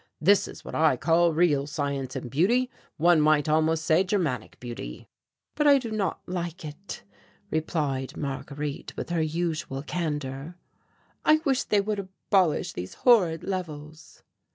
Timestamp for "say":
3.85-4.03